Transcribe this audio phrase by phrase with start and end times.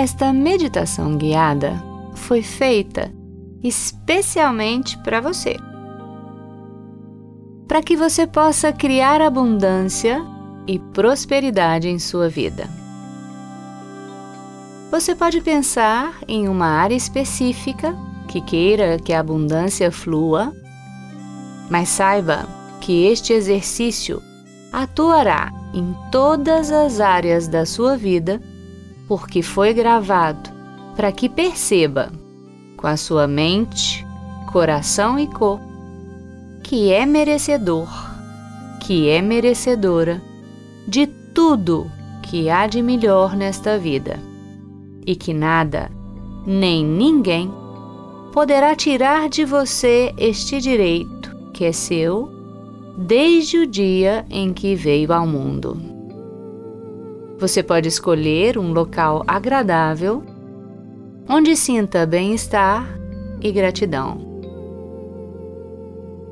[0.00, 1.74] Esta meditação guiada
[2.14, 3.12] foi feita
[3.62, 5.56] especialmente para você.
[7.68, 10.24] Para que você possa criar abundância
[10.66, 12.66] e prosperidade em sua vida.
[14.90, 17.94] Você pode pensar em uma área específica
[18.26, 20.50] que queira que a abundância flua,
[21.68, 22.48] mas saiba
[22.80, 24.22] que este exercício
[24.72, 28.40] atuará em todas as áreas da sua vida
[29.10, 30.48] porque foi gravado
[30.94, 32.12] para que perceba,
[32.76, 34.06] com a sua mente,
[34.52, 35.66] coração e corpo,
[36.62, 37.88] que é merecedor,
[38.80, 40.22] que é merecedora
[40.86, 41.90] de tudo
[42.22, 44.20] que há de melhor nesta vida
[45.04, 45.90] e que nada,
[46.46, 47.52] nem ninguém,
[48.32, 52.30] poderá tirar de você este direito que é seu
[52.96, 55.89] desde o dia em que veio ao mundo.
[57.40, 60.22] Você pode escolher um local agradável
[61.26, 62.86] onde sinta bem-estar
[63.40, 64.18] e gratidão.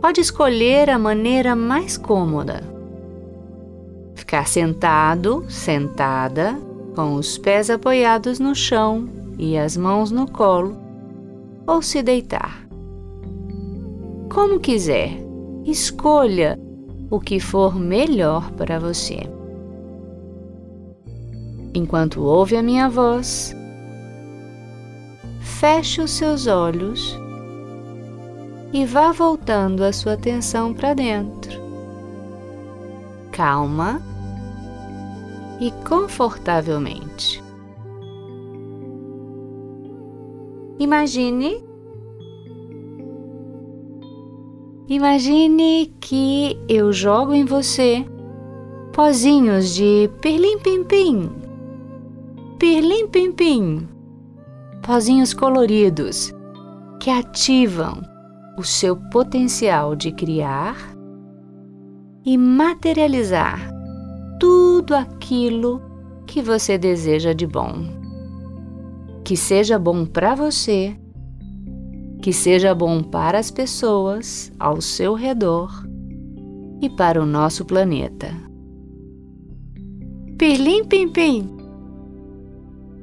[0.02, 2.62] Pode escolher a maneira mais cômoda.
[4.14, 6.60] Ficar sentado, sentada,
[6.94, 10.76] com os pés apoiados no chão e as mãos no colo,
[11.66, 12.68] ou se deitar.
[14.30, 15.12] Como quiser,
[15.64, 16.58] escolha
[17.10, 19.37] o que for melhor para você.
[21.74, 23.54] Enquanto ouve a minha voz,
[25.40, 27.18] feche os seus olhos
[28.72, 31.60] e vá voltando a sua atenção para dentro.
[33.32, 34.02] Calma
[35.60, 37.42] e confortavelmente.
[40.78, 41.68] Imagine
[44.88, 48.06] Imagine que eu jogo em você
[48.90, 51.30] pozinhos de pirlim-pim-pim,
[52.58, 53.86] pirlim-pim-pim,
[54.82, 56.34] pozinhos coloridos
[57.00, 58.02] que ativam
[58.58, 60.76] o seu potencial de criar
[62.24, 63.70] e materializar
[64.40, 65.80] tudo aquilo
[66.26, 67.84] que você deseja de bom.
[69.24, 70.96] Que seja bom para você,
[72.20, 75.70] que seja bom para as pessoas ao seu redor
[76.82, 78.34] e para o nosso planeta.
[80.36, 81.57] Pirlim Pim Pim!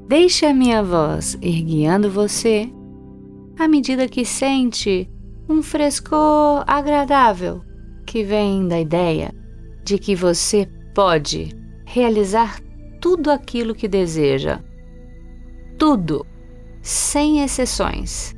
[0.07, 2.69] Deixe a minha voz ir guiando você
[3.57, 5.09] à medida que sente
[5.49, 7.63] um frescor agradável
[8.05, 9.33] que vem da ideia
[9.83, 11.49] de que você pode
[11.85, 12.59] realizar
[13.01, 14.59] tudo aquilo que deseja.
[15.75, 16.23] Tudo,
[16.83, 18.35] sem exceções,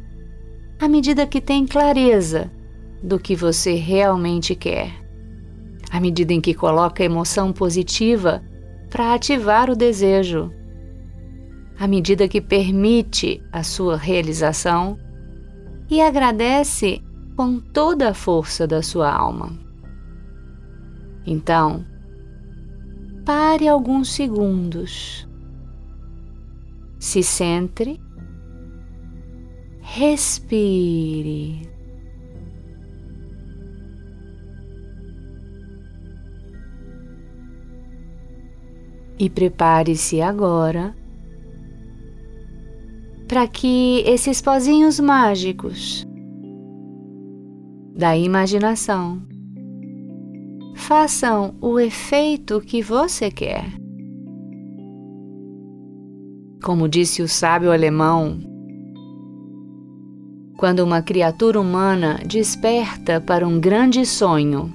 [0.80, 2.50] à medida que tem clareza
[3.04, 4.92] do que você realmente quer.
[5.92, 8.42] À medida em que coloca emoção positiva
[8.90, 10.57] para ativar o desejo.
[11.80, 14.98] À medida que permite a sua realização
[15.90, 17.02] e agradece
[17.36, 19.52] com toda a força da sua alma.
[21.26, 21.86] Então,
[23.24, 25.28] pare alguns segundos.
[27.00, 28.02] Se centre,
[29.82, 31.70] respire.
[39.20, 40.96] E prepare-se agora
[43.28, 46.08] para que esses pozinhos mágicos
[47.94, 49.22] da imaginação
[50.76, 53.66] façam o efeito que você quer.
[56.64, 58.40] Como disse o sábio alemão,
[60.58, 64.72] quando uma criatura humana desperta para um grande sonho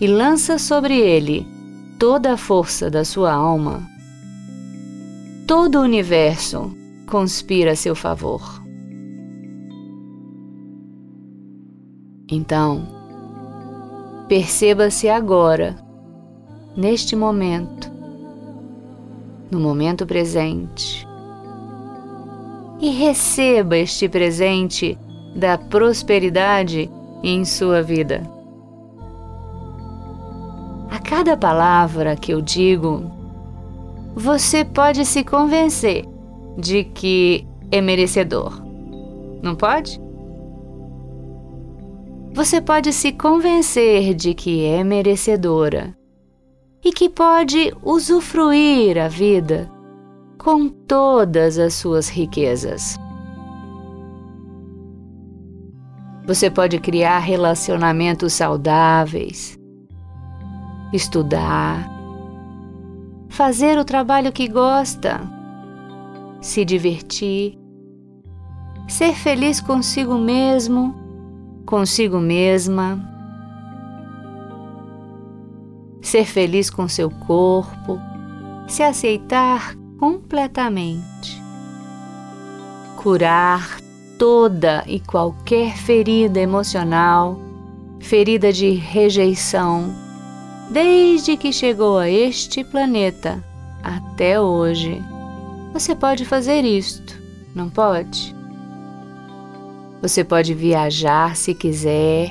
[0.00, 1.46] e lança sobre ele
[1.98, 3.88] toda a força da sua alma,
[5.46, 6.81] todo o universo
[7.12, 8.40] conspira a seu favor.
[12.30, 13.02] Então,
[14.32, 15.76] Perceba-se agora,
[16.74, 17.92] neste momento,
[19.50, 21.06] no momento presente,
[22.80, 24.98] e receba este presente
[25.36, 26.90] da prosperidade
[27.22, 28.22] em sua vida.
[30.90, 33.04] A cada palavra que eu digo,
[34.14, 36.11] você pode se convencer
[36.56, 38.62] de que é merecedor.
[39.42, 40.00] Não pode?
[42.34, 45.94] você pode se convencer de que é merecedora
[46.82, 49.70] e que pode usufruir a vida
[50.38, 52.98] com todas as suas riquezas.
[56.26, 59.58] Você pode criar relacionamentos saudáveis,
[60.92, 61.86] estudar,
[63.28, 65.20] fazer o trabalho que gosta,
[66.42, 67.56] se divertir,
[68.88, 70.92] ser feliz consigo mesmo,
[71.64, 73.00] consigo mesma,
[76.02, 77.98] ser feliz com seu corpo,
[78.66, 81.40] se aceitar completamente,
[82.96, 83.80] curar
[84.18, 87.38] toda e qualquer ferida emocional,
[88.00, 89.94] ferida de rejeição,
[90.70, 93.42] desde que chegou a este planeta
[93.84, 95.11] até hoje.
[95.72, 97.18] Você pode fazer isto,
[97.54, 98.36] não pode?
[100.02, 102.30] Você pode viajar se quiser,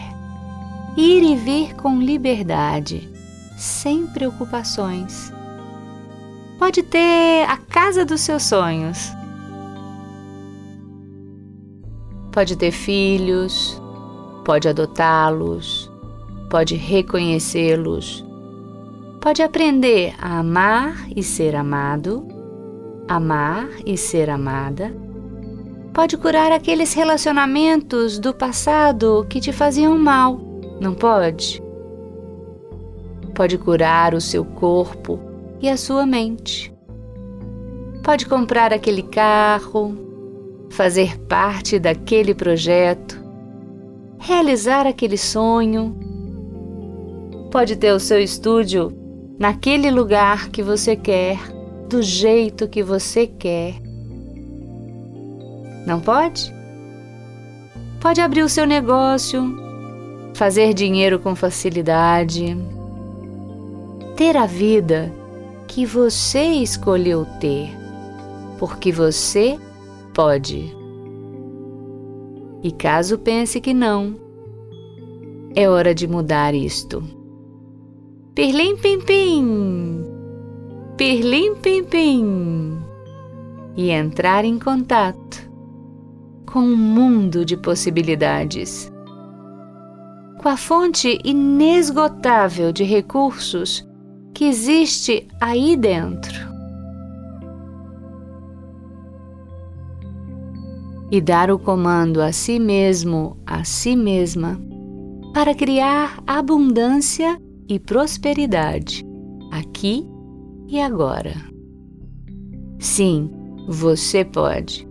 [0.95, 3.09] ir e vir com liberdade,
[3.57, 5.33] sem preocupações.
[6.59, 9.11] Pode ter a casa dos seus sonhos.
[12.31, 13.81] Pode ter filhos,
[14.45, 15.91] pode adotá-los,
[16.49, 18.23] pode reconhecê-los,
[19.19, 22.27] pode aprender a amar e ser amado,
[23.07, 24.94] amar e ser amada.
[25.94, 30.39] Pode curar aqueles relacionamentos do passado que te faziam mal,
[30.80, 31.62] não pode?
[33.36, 35.19] Pode curar o seu corpo
[35.62, 36.74] e a sua mente.
[38.03, 39.95] Pode comprar aquele carro,
[40.69, 43.21] fazer parte daquele projeto,
[44.18, 45.95] realizar aquele sonho.
[47.51, 48.92] Pode ter o seu estúdio
[49.38, 51.38] naquele lugar que você quer,
[51.91, 53.75] do jeito que você quer.
[55.85, 56.53] Não pode?
[57.99, 59.43] Pode abrir o seu negócio,
[60.33, 62.57] fazer dinheiro com facilidade,
[64.15, 65.11] ter a vida
[65.67, 67.69] que você escolheu ter,
[68.57, 69.59] porque você
[70.13, 70.73] pode.
[72.63, 74.15] E caso pense que não,
[75.53, 77.03] é hora de mudar isto.
[78.33, 80.11] Pirlim pim pim,
[81.01, 82.77] pirlim pim pim,
[83.75, 85.51] e entrar em contato
[86.45, 88.94] com um mundo de possibilidades.
[90.39, 93.83] Com a fonte inesgotável de recursos
[94.31, 96.51] que existe aí dentro.
[101.09, 104.62] e dar o comando a si mesmo, a si mesma,
[105.33, 109.06] para criar abundância e prosperidade
[109.51, 110.20] aqui e
[110.79, 111.33] agora.
[112.79, 113.29] Sim,
[113.68, 114.88] você pode.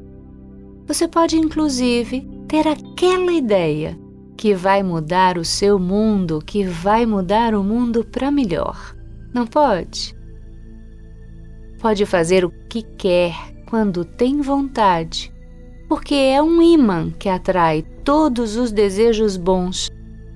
[0.87, 3.99] Você pode, inclusive, ter aquela ideia
[4.37, 8.97] que vai mudar o seu mundo, que vai mudar o mundo para melhor.
[9.33, 10.15] Não pode?
[11.81, 13.35] Pode fazer o que quer
[13.67, 15.33] quando tem vontade
[15.91, 19.91] porque é um imã que atrai todos os desejos bons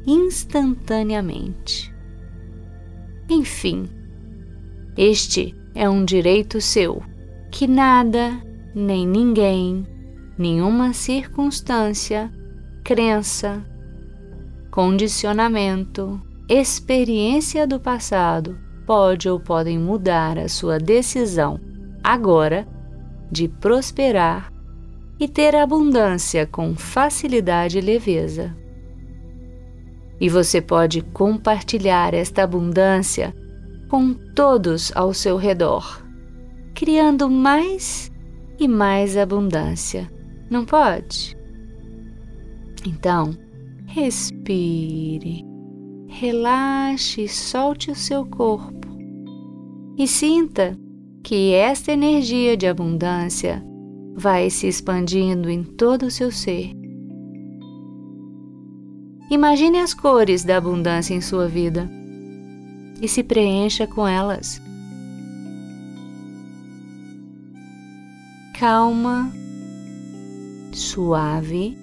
[0.04, 1.94] instantaneamente.
[3.30, 3.88] Enfim,
[4.96, 7.02] este é um direito seu
[7.50, 8.32] que nada,
[8.74, 9.86] nem ninguém,
[10.36, 12.32] nenhuma circunstância,
[12.82, 13.64] crença,
[14.70, 21.60] condicionamento, experiência do passado pode ou podem mudar a sua decisão
[22.02, 22.66] agora
[23.30, 24.52] de prosperar
[25.18, 28.54] e ter abundância com facilidade e leveza.
[30.20, 33.34] E você pode compartilhar esta abundância
[33.94, 36.04] com todos ao seu redor,
[36.74, 38.10] criando mais
[38.58, 40.10] e mais abundância.
[40.50, 41.36] Não pode?
[42.84, 43.38] Então,
[43.86, 45.44] respire,
[46.08, 48.88] relaxe e solte o seu corpo
[49.96, 50.76] e sinta
[51.22, 53.64] que esta energia de abundância
[54.16, 56.72] vai se expandindo em todo o seu ser.
[59.30, 61.88] Imagine as cores da abundância em sua vida
[63.00, 64.60] e se preencha com elas.
[68.58, 69.32] Calma,
[70.72, 71.76] suave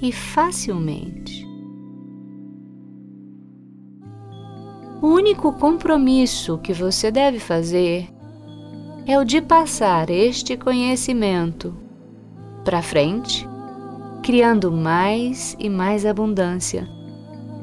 [0.00, 1.46] e facilmente.
[5.02, 8.08] O único compromisso que você deve fazer
[9.06, 11.74] é o de passar este conhecimento
[12.64, 13.46] para frente,
[14.22, 16.88] criando mais e mais abundância,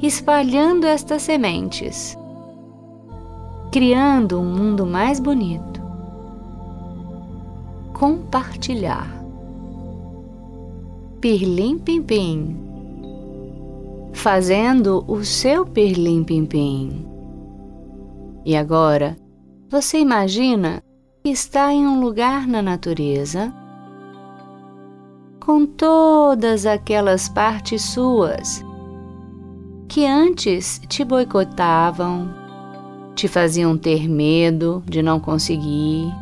[0.00, 2.16] espalhando estas sementes,
[3.74, 5.82] criando um mundo mais bonito.
[7.92, 9.12] Compartilhar.
[11.20, 12.56] Pirlim Pim Pim.
[14.12, 17.04] Fazendo o seu Pirlim Pim Pim.
[18.44, 19.16] E agora,
[19.68, 20.80] você imagina
[21.24, 23.52] está em um lugar na natureza
[25.44, 28.64] com todas aquelas partes suas
[29.88, 32.43] que antes te boicotavam,
[33.14, 36.12] te faziam ter medo de não conseguir,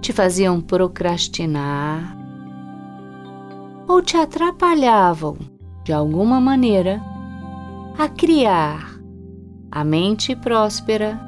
[0.00, 2.16] te faziam procrastinar
[3.88, 5.38] ou te atrapalhavam
[5.84, 7.00] de alguma maneira
[7.98, 8.96] a criar
[9.70, 11.20] a mente próspera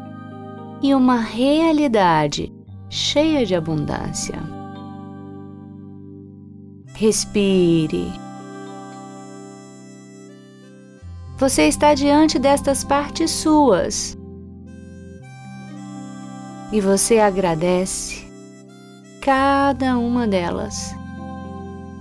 [0.82, 2.52] e uma realidade
[2.90, 4.38] cheia de abundância.
[6.94, 8.11] Respire.
[11.37, 14.17] Você está diante destas partes suas
[16.70, 18.26] e você agradece
[19.22, 20.94] cada uma delas.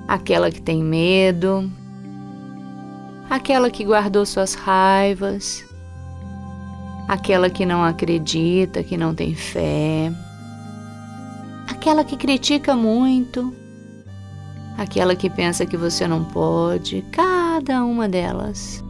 [0.08, 1.70] Aquela que tem medo,
[3.30, 5.66] aquela que guardou suas raivas,
[7.08, 10.12] aquela que não acredita, que não tem fé,
[11.70, 13.54] aquela que critica muito,
[14.78, 18.84] aquela que pensa que você não pode, cada uma delas.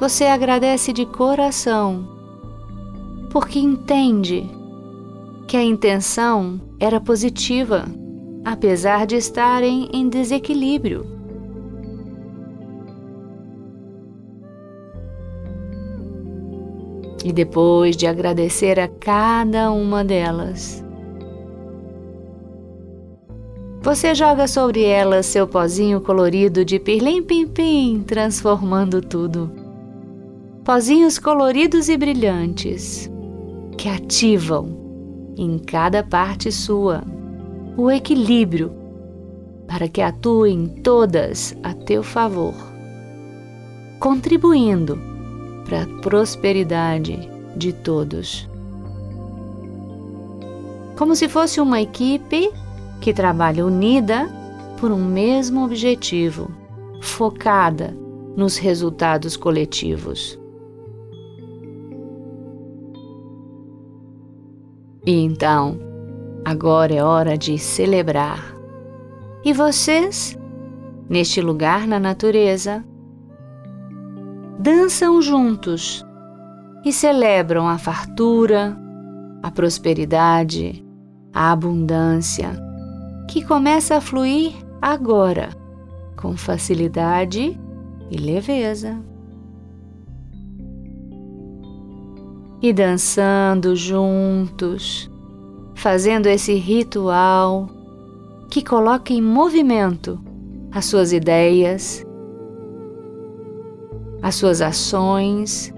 [0.00, 2.08] Você agradece de coração,
[3.30, 4.59] porque entende
[5.50, 7.84] que a intenção era positiva,
[8.44, 11.04] apesar de estarem em desequilíbrio.
[17.24, 20.84] E depois de agradecer a cada uma delas,
[23.82, 29.50] você joga sobre elas seu pozinho colorido de pirlim-pim-pim, transformando tudo.
[30.64, 33.10] Pozinhos coloridos e brilhantes
[33.76, 34.79] que ativam
[35.36, 37.02] em cada parte sua
[37.76, 38.72] o equilíbrio
[39.66, 42.54] para que atuem todas a teu favor,
[44.00, 44.98] contribuindo
[45.64, 48.48] para a prosperidade de todos.
[50.96, 52.50] Como se fosse uma equipe
[53.00, 54.28] que trabalha unida
[54.78, 56.50] por um mesmo objetivo,
[57.00, 57.96] focada
[58.36, 60.39] nos resultados coletivos.
[65.06, 65.78] E então,
[66.44, 68.54] agora é hora de celebrar.
[69.44, 70.38] E vocês,
[71.08, 72.84] neste lugar na natureza,
[74.58, 76.04] dançam juntos
[76.84, 78.76] e celebram a fartura,
[79.42, 80.84] a prosperidade,
[81.32, 82.50] a abundância,
[83.28, 84.52] que começa a fluir
[84.82, 85.48] agora,
[86.16, 87.58] com facilidade
[88.10, 89.09] e leveza.
[92.62, 95.10] E dançando juntos,
[95.74, 97.68] fazendo esse ritual
[98.50, 100.20] que coloca em movimento
[100.72, 102.04] as suas ideias,
[104.22, 105.72] as suas ações,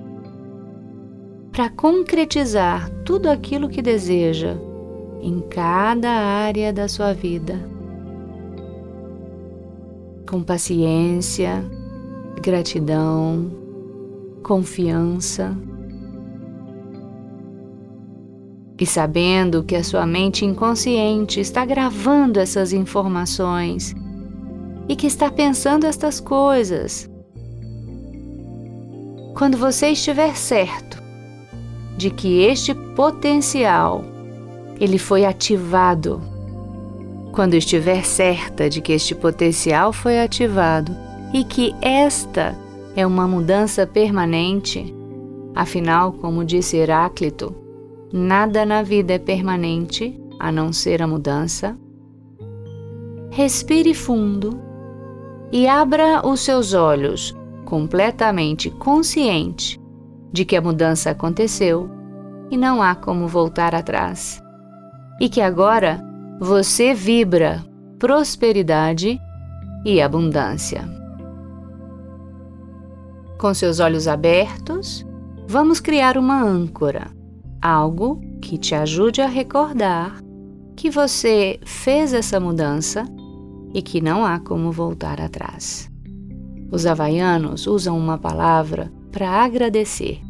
[1.53, 4.57] para concretizar tudo aquilo que deseja
[5.21, 7.55] em cada área da sua vida.
[10.29, 11.63] Com paciência,
[12.43, 13.51] gratidão,
[14.43, 15.57] confiança.
[18.83, 23.95] E sabendo que a sua mente inconsciente está gravando essas informações
[24.89, 27.09] e que está pensando estas coisas.
[29.37, 31.01] Quando você estiver certo
[31.97, 34.05] de que este potencial
[34.81, 36.21] ele foi ativado,
[37.31, 40.93] quando estiver certa de que este potencial foi ativado
[41.33, 42.59] e que esta
[42.97, 44.93] é uma mudança permanente,
[45.55, 47.62] afinal, como disse Heráclito,
[48.13, 51.79] nada na vida é permanente a não ser a mudança.
[53.31, 54.61] Respire fundo
[55.51, 59.81] e abra os seus olhos completamente consciente
[60.31, 61.89] de que a mudança aconteceu
[62.51, 64.43] e não há como voltar atrás.
[65.21, 66.03] E que agora
[66.39, 67.65] você vibra
[67.99, 69.19] prosperidade
[69.85, 70.87] e abundância.
[73.39, 75.07] Com seus olhos abertos,
[75.49, 77.11] vamos criar uma âncora,
[77.63, 80.21] algo que te ajude a recordar
[80.77, 83.05] que você fez essa mudança
[83.73, 85.89] e que não há como voltar atrás.
[86.71, 90.21] Os havaianos usam uma palavra para agradecer.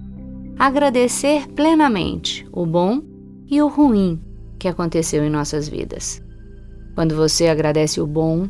[0.58, 3.02] Agradecer plenamente o bom
[3.48, 4.20] e o ruim
[4.58, 6.22] que aconteceu em nossas vidas.
[6.94, 8.48] Quando você agradece o bom,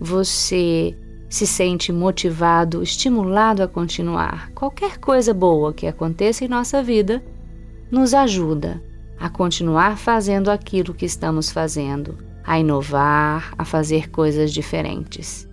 [0.00, 0.96] você
[1.28, 4.50] se sente motivado, estimulado a continuar.
[4.52, 7.22] Qualquer coisa boa que aconteça em nossa vida
[7.92, 8.82] nos ajuda
[9.20, 15.46] a continuar fazendo aquilo que estamos fazendo, a inovar, a fazer coisas diferentes.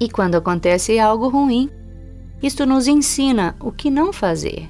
[0.00, 1.70] E quando acontece algo ruim,
[2.42, 4.68] isto nos ensina o que não fazer.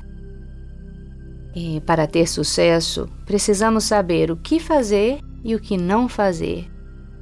[1.54, 6.71] E para ter sucesso, precisamos saber o que fazer e o que não fazer.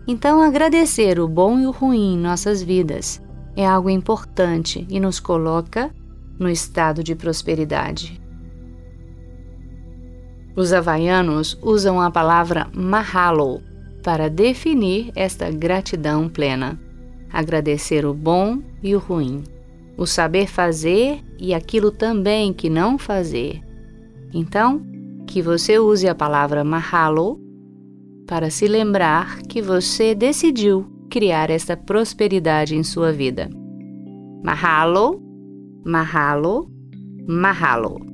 [0.07, 3.23] Então, agradecer o bom e o ruim em nossas vidas
[3.57, 5.95] é algo importante e nos coloca
[6.39, 8.20] no estado de prosperidade.
[10.61, 13.63] Os havaianos usam a palavra mahalo
[14.03, 16.79] para definir esta gratidão plena.
[17.33, 19.43] Agradecer o bom e o ruim,
[19.97, 23.63] o saber fazer e aquilo também que não fazer.
[24.35, 24.83] Então,
[25.27, 27.41] que você use a palavra mahalo
[28.27, 33.49] para se lembrar que você decidiu criar esta prosperidade em sua vida.
[34.45, 35.23] Mahalo,
[35.87, 36.71] mahalo,
[37.27, 38.10] mahalo.